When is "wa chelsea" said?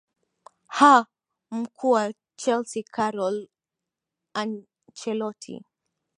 1.91-2.83